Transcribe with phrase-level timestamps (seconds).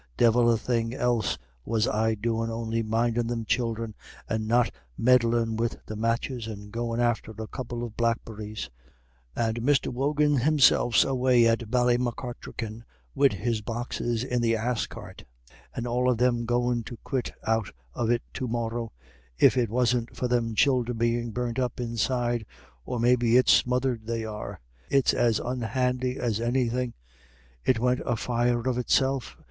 [0.17, 3.93] Divil a thing else was I doin' on'y mindin' them childer,
[4.27, 8.71] and not meddlin' wid the matches, and goin' after a couple of blackberries.
[9.35, 9.89] And Mr.
[9.93, 12.81] Wogan himself's away to Ballymacartrican
[13.13, 15.23] wid his boxes in the ass cart.
[15.75, 18.87] And all of them goin' to quit out of it to morra,
[19.37, 22.47] if it wasn't for them childer bein' burnt up inside
[22.85, 24.59] or maybe it's smothered they are.
[24.89, 26.95] It's as unhandy as anythin'.
[27.63, 29.37] It went afire of itself.